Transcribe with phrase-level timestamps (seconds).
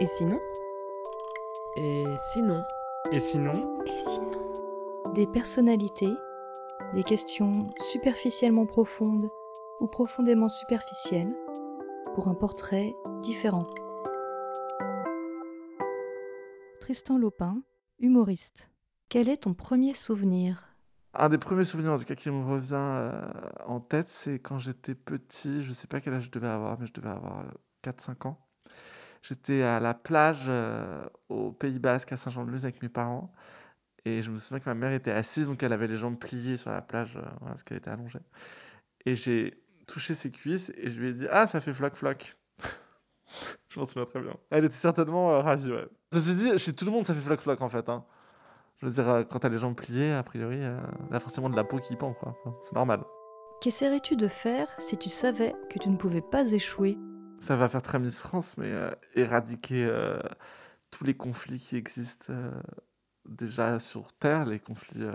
[0.00, 0.40] Et sinon
[1.76, 2.64] Et sinon
[3.12, 3.52] Et sinon
[3.84, 6.14] Et sinon Des personnalités,
[6.94, 9.28] des questions superficiellement profondes
[9.80, 11.36] ou profondément superficielles
[12.14, 13.66] pour un portrait différent.
[16.80, 17.62] Tristan Lopin,
[17.98, 18.70] humoriste.
[19.10, 20.76] Quel est ton premier souvenir?
[21.12, 23.20] Un des premiers souvenirs, en tout cas, qui me revient euh,
[23.66, 26.86] en tête, c'est quand j'étais petit, je sais pas quel âge je devais avoir, mais
[26.86, 27.44] je devais avoir
[27.84, 28.49] 4-5 ans.
[29.22, 33.32] J'étais à la plage euh, au Pays Basque, à Saint-Jean-de-Luz, avec mes parents.
[34.06, 36.56] Et je me souviens que ma mère était assise, donc elle avait les jambes pliées
[36.56, 38.20] sur la plage, euh, parce qu'elle était allongée.
[39.04, 42.38] Et j'ai touché ses cuisses et je lui ai dit Ah, ça fait floc-floc.
[43.68, 44.34] je m'en souviens très bien.
[44.50, 45.86] Elle était certainement euh, ravie, ouais.
[46.12, 47.88] Je me suis dit, chez tout le monde, ça fait floc-floc en fait.
[47.88, 48.04] hein.
[48.78, 51.78] Je veux dire, quand t'as les jambes pliées, a priori, a forcément de la peau
[51.78, 52.34] qui pend, quoi.
[52.62, 53.04] C'est normal.
[53.60, 56.96] Qu'essaierais-tu de faire si tu savais que tu ne pouvais pas échouer?
[57.40, 60.20] Ça va faire très Miss France, mais euh, éradiquer euh,
[60.90, 62.50] tous les conflits qui existent euh,
[63.26, 65.06] déjà sur Terre, les conflits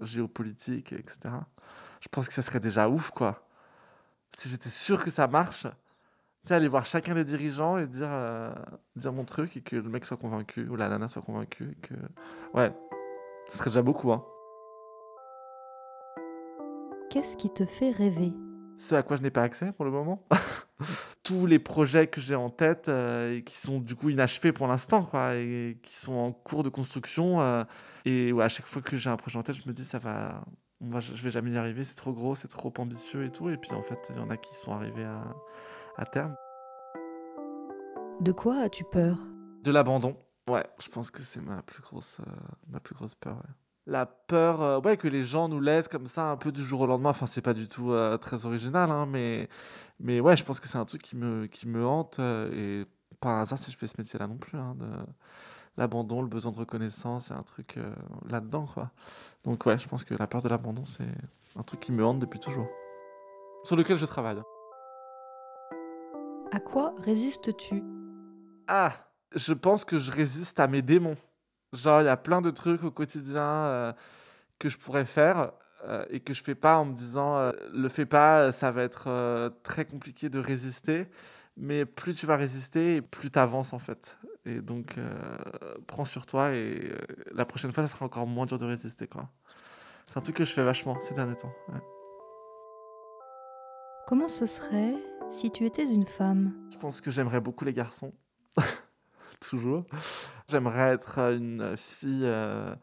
[0.00, 1.34] géopolitiques, etc.
[2.00, 3.46] Je pense que ça serait déjà ouf, quoi.
[4.36, 8.10] Si j'étais sûr que ça marche, tu sais, aller voir chacun des dirigeants et dire,
[8.96, 11.76] dire mon truc et que le mec soit convaincu ou la nana soit convaincue.
[11.82, 11.94] Que...
[12.54, 12.72] Ouais,
[13.50, 14.24] ce serait déjà beaucoup, hein.
[17.10, 18.32] Qu'est-ce qui te fait rêver?
[18.78, 20.26] Ce à quoi je n'ai pas accès pour le moment.
[21.24, 24.66] Tous les projets que j'ai en tête euh, et qui sont du coup inachevés pour
[24.66, 27.40] l'instant, quoi, et qui sont en cours de construction.
[27.42, 27.64] euh,
[28.04, 29.98] et ouais, à chaque fois que j'ai un projet en tête, je me dis ça
[29.98, 30.42] va,
[30.80, 33.50] on va, je vais jamais y arriver, c'est trop gros, c'est trop ambitieux et tout.
[33.50, 35.22] Et puis en fait, il y en a qui sont arrivés à,
[35.96, 36.34] à terme.
[38.20, 39.18] De quoi as-tu peur?
[39.64, 40.16] De l'abandon.
[40.48, 42.30] Ouais, je pense que c'est ma plus grosse, euh,
[42.68, 43.36] ma plus grosse peur.
[43.36, 43.54] ouais.
[43.90, 46.82] La peur, euh, ouais, que les gens nous laissent comme ça un peu du jour
[46.82, 47.08] au lendemain.
[47.08, 49.48] Enfin, c'est pas du tout euh, très original, hein, mais,
[49.98, 52.86] mais ouais, je pense que c'est un truc qui me, qui me hante euh, et
[53.18, 54.58] pas un hasard si je fais ce métier-là non plus.
[54.58, 54.86] hein, de...
[55.78, 57.78] L'abandon, le besoin de reconnaissance, c'est un truc
[58.28, 58.90] là-dedans, quoi.
[59.44, 61.06] Donc ouais, je pense que la peur de l'abandon, c'est
[61.56, 62.66] un truc qui me hante depuis toujours,
[63.62, 64.42] sur lequel je travaille.
[66.50, 67.84] À quoi résistes-tu?
[68.66, 68.92] Ah,
[69.36, 71.16] je pense que je résiste à mes démons.
[71.72, 73.92] Genre, il y a plein de trucs au quotidien euh,
[74.58, 75.52] que je pourrais faire
[75.86, 78.70] euh, et que je fais pas en me disant euh, le fais pas, euh, ça
[78.70, 81.06] va être très compliqué de résister.
[81.56, 84.16] Mais plus tu vas résister, plus tu avances en fait.
[84.44, 84.94] Et donc,
[85.88, 86.92] prends sur toi et
[87.32, 89.08] la prochaine fois, ça sera encore moins dur de résister.
[89.08, 89.28] quoi.
[90.06, 91.52] C'est un truc que je fais vachement ces derniers temps.
[91.68, 91.80] ouais.
[94.06, 94.94] Comment ce serait
[95.30, 96.54] si tu étais une femme?
[96.72, 98.14] Je pense que j'aimerais beaucoup les garçons.
[99.40, 99.84] Toujours.
[100.50, 102.74] J'aimerais être euh, une fille euh,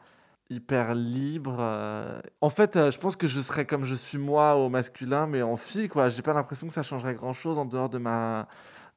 [0.52, 1.58] hyper libre.
[1.60, 2.20] euh.
[2.42, 5.42] En fait, euh, je pense que je serais comme je suis moi au masculin, mais
[5.42, 6.10] en fille, quoi.
[6.10, 8.48] J'ai pas l'impression que ça changerait grand-chose en dehors de ma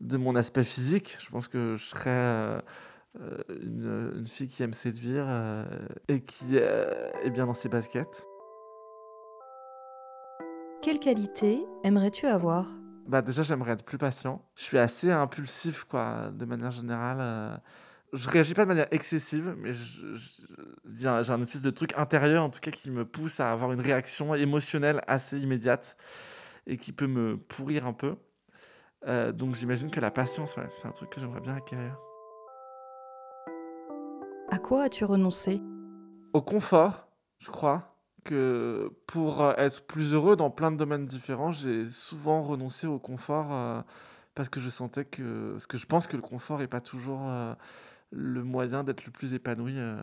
[0.01, 1.17] de mon aspect physique.
[1.19, 2.61] Je pense que je serais euh,
[3.21, 5.65] euh, une, une fille qui aime séduire euh,
[6.09, 8.27] et qui euh, est bien dans ses baskets.
[10.83, 12.67] Quelle qualité aimerais-tu avoir?
[13.07, 14.43] Bah déjà, j'aimerais être plus patient.
[14.55, 17.19] Je suis assez impulsif, quoi, de manière générale.
[17.21, 17.57] euh.
[18.13, 22.61] Je réagis pas de manière excessive, mais j'ai un, espèce de truc intérieur, en tout
[22.61, 25.97] cas, qui me pousse à avoir une réaction émotionnelle assez immédiate
[26.67, 28.17] et qui peut me pourrir un peu.
[29.07, 31.97] Euh, donc j'imagine que la patience, ouais, c'est un truc que j'aimerais bien acquérir.
[34.51, 35.61] À quoi as-tu renoncé?
[36.33, 37.09] Au confort,
[37.39, 37.95] je crois
[38.25, 42.99] que pour euh, être plus heureux dans plein de domaines différents, j'ai souvent renoncé au
[42.99, 43.81] confort euh,
[44.35, 47.21] parce que je sentais que, parce que je pense que le confort n'est pas toujours
[47.25, 47.55] euh,
[48.11, 49.97] le moyen d'être le plus épanoui euh,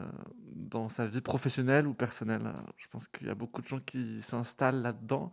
[0.56, 2.54] dans sa vie professionnelle ou personnelle.
[2.78, 5.32] Je pense qu'il y a beaucoup de gens qui s'installent là-dedans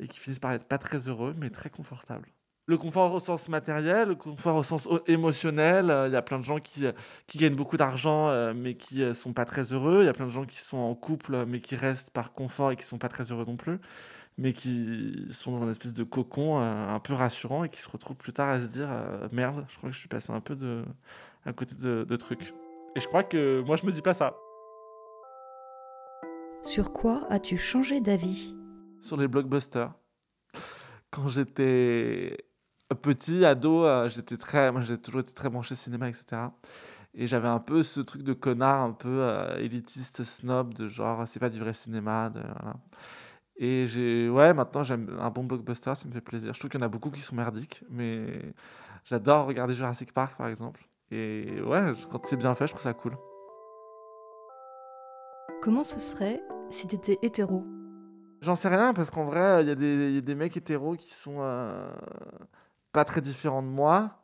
[0.00, 2.30] et qui finissent par être pas très heureux, mais très confortables.
[2.66, 5.90] Le confort au sens matériel, le confort au sens o- émotionnel.
[5.90, 6.92] euh, Il y a plein de gens qui, euh,
[7.26, 10.02] qui gagnent beaucoup d'argent, euh, mais qui euh, sont pas très heureux.
[10.02, 12.32] Il y a plein de gens qui sont en couple, euh, mais qui restent par
[12.32, 13.78] confort et qui sont pas très heureux non plus,
[14.38, 17.88] mais qui sont dans un espèce de cocon euh, un peu rassurant et qui se
[17.90, 20.40] retrouvent plus tard à se dire euh, merde, je crois que je suis passé un
[20.40, 20.84] peu de,
[21.44, 22.54] à côté de, de trucs.
[22.96, 24.36] Et je crois que moi, je me dis pas ça.
[26.62, 28.54] Sur quoi as-tu changé d'avis?
[29.00, 29.92] Sur les blockbusters.
[31.10, 32.36] Quand j'étais
[32.94, 36.42] petit, ado, euh, j'étais très, moi j'ai toujours été très branché cinéma, etc.
[37.14, 41.26] Et j'avais un peu ce truc de connard, un peu euh, élitiste, snob, de genre
[41.26, 42.30] c'est pas du vrai cinéma.
[42.30, 42.76] De, voilà.
[43.56, 46.52] Et j'ai, ouais, maintenant j'aime un bon blockbuster, ça me fait plaisir.
[46.52, 48.54] Je trouve qu'il y en a beaucoup qui sont merdiques, mais
[49.04, 50.80] j'adore regarder Jurassic Park par exemple.
[51.10, 53.16] Et ouais, quand c'est bien fait, je trouve ça cool.
[55.62, 57.64] Comment ce serait si t'étais hétéro?
[58.40, 60.56] J'en sais rien parce qu'en vrai, il y, a des- il y a des mecs
[60.56, 61.90] hétéros qui sont euh,
[62.92, 64.16] pas très différents de moi.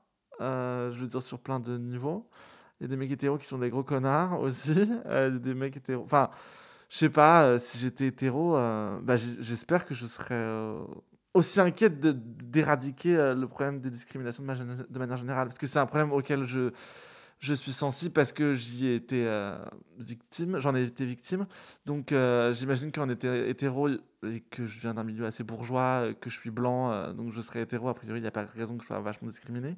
[0.42, 2.28] euh, je veux dire sur plein de niveaux.
[2.80, 4.90] Il y a des mecs hétéros qui sont des gros connards aussi.
[5.06, 6.04] Euh, des mecs hétéros.
[6.04, 6.30] Enfin,
[6.90, 10.34] je sais pas, euh, si j'étais hétéro, bah, j'espère que je serais
[11.36, 15.48] aussi inquiète d'éradiquer euh, le problème des discriminations de, ma de manière générale?
[15.48, 16.70] Parce que c'est un problème auquel je,
[17.38, 19.56] je suis sensible parce que j'y ai été euh,
[19.98, 21.46] victime, j'en ai été victime.
[21.84, 26.30] Donc euh, j'imagine qu'en était hétéro et que je viens d'un milieu assez bourgeois, que
[26.30, 28.76] je suis blanc, donc je serais hétéro, a priori il n'y a pas de raison
[28.76, 29.76] que je sois vachement discriminé.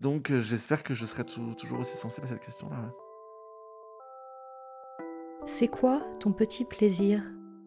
[0.00, 2.76] Donc j'espère que je serai tou- toujours aussi sensible à cette question-là.
[5.46, 7.22] C'est quoi ton petit plaisir?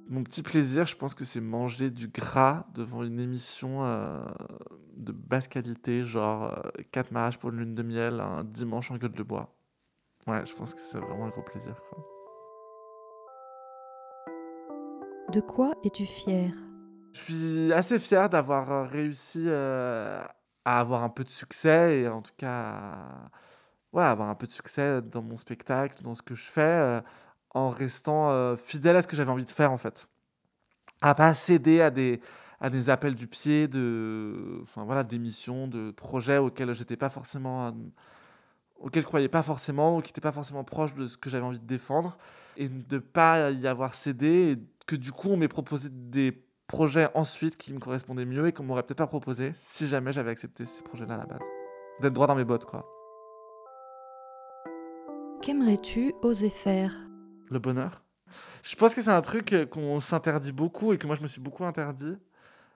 [0.09, 4.25] Mon petit plaisir, je pense que c'est manger du gras devant une émission euh,
[4.97, 9.11] de basse qualité, genre 4 mariages pour une lune de miel, un dimanche en gueule
[9.11, 9.53] de bois.
[10.25, 11.75] Ouais, je pense que c'est vraiment un gros plaisir.
[11.89, 12.03] quoi.
[15.31, 16.51] De quoi es-tu fier
[17.13, 20.23] Je suis assez fier d'avoir euh, réussi euh,
[20.65, 23.29] à avoir un peu de succès et en tout cas
[23.93, 27.01] ouais, avoir un peu de succès dans mon spectacle, dans ce que je fais, euh,
[27.51, 30.07] en restant euh, fidèle à ce que j'avais envie de faire en fait.
[31.01, 32.21] À pas céder à des,
[32.59, 37.67] à des appels du pied, de, enfin voilà, d'émissions, de projets auxquels j'étais pas forcément,
[37.67, 37.71] euh,
[38.79, 41.45] auxquels je croyais pas forcément, ou qui n'étaient pas forcément proches de ce que j'avais
[41.45, 42.17] envie de défendre,
[42.57, 47.09] et de pas y avoir cédé, et que du coup on m'ait proposé des projets
[47.15, 50.65] ensuite qui me correspondaient mieux et qu'on m'aurait peut-être pas proposé si jamais j'avais accepté
[50.65, 51.41] ces projets-là à la base.
[52.01, 52.85] D'être droit dans mes bottes, quoi.
[55.41, 57.08] Qu'aimerais-tu oser faire?
[57.49, 58.03] Le bonheur.
[58.63, 61.27] Je pense que c'est un truc euh, qu'on s'interdit beaucoup et que moi je me
[61.27, 62.15] suis beaucoup interdit.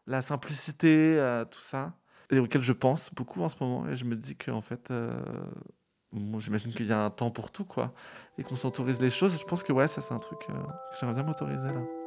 [0.08, 1.94] La simplicité, euh, tout ça.
[2.30, 3.88] Et auquel je pense beaucoup en ce moment.
[3.88, 5.14] Et je me dis qu'en fait, euh,
[6.40, 7.94] j'imagine qu'il y a un temps pour tout, quoi.
[8.38, 9.40] Et qu'on s'autorise les choses.
[9.40, 10.54] Je pense que ouais, ça c'est un truc que
[11.00, 12.02] j'aimerais bien m'autoriser là.